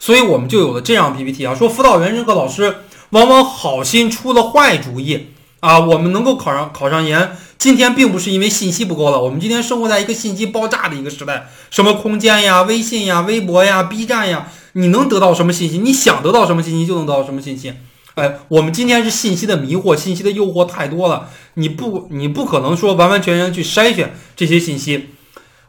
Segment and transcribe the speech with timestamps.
[0.00, 2.74] 所以我们就有了这样 PPT 啊，说辅导员任课老师
[3.10, 5.26] 往往好心出了坏主意
[5.60, 5.78] 啊。
[5.78, 15.76] 我们能够考上考上研，今天并不是因为信息不够了，我们今天生活在一个信息爆炸的一个时代，什么空间呀、微信呀、微博呀、B 站呀，你能得到什么信息？
[15.76, 17.74] 你想得到什么信息就能得到什么信息。
[18.14, 25.10] 哎，我们今天是信息的迷惑，信息的诱惑太多了，你不你不可能说完完全全去筛选这些信息。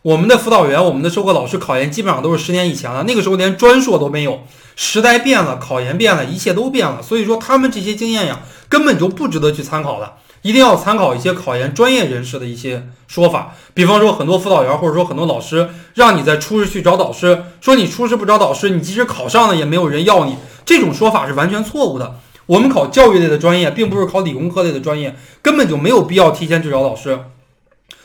[0.04, 4.40] 我们的辅导员，我们的授课老师考研基本上都是十年以前了，那个时候连专硕都没有，
[4.76, 7.04] 时代变了，考研变了，一切都变了。
[7.04, 13.54] 所以说他们这些经验呀，根本就不值得去参考的，一定要参考一些考研专业人士的一些说法。
[13.76, 22.16] 比方说，很多辅导员或者说很多老师让你在初试去找导师，说你初试不找导师，你即使考上了也没有人要你，这种说法是完全错误的。
[22.48, 27.20] 我们考教育类的专业，并不是考理工科类的专业，根本就没有必要提前去找老师。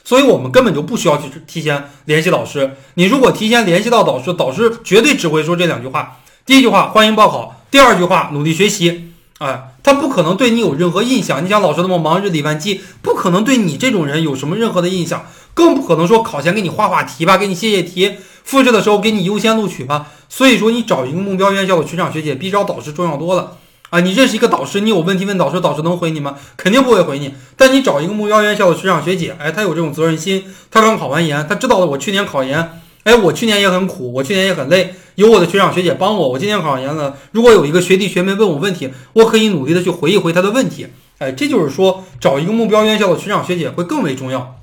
[0.04, 2.76] 所以我们根本就不需要去提前联系老师。
[2.95, 9.12] 你如果提前联系到导师，导师绝对只会说这两句话：第一句话欢迎报考，第二句话努力学习。
[9.38, 11.45] 哎，他不可能对你有任何印象。
[11.45, 20.06] 你想老师那么忙，日理万机，不可能对你这种人有什么任何的印象，更不可能说考前给你画画题吧，给你写写题，复试的时候给你优先录取吧。
[20.28, 23.59] 所以说，你找一个目标院校的学长学姐，比找导师重要多了。
[23.90, 26.37] 啊，你认识一个导师，你有问题问导师，导师能回你吗？
[26.56, 27.32] 肯定不会回你。
[27.56, 37.16] 但你找一个目标院校的学长学姐，哎，他有这种责任心，他刚考完研，他知道了我去年考研，哎，我去年也很苦，我去年也很累，有我的学长学姐帮我，我今年考上研了。
[37.30, 40.88] 如果有一个学弟学妹问我问题，我可以努力的去回一回他的问题。
[41.18, 44.59] 哎，这就是说找一个目标院校的学长学姐会更为重要。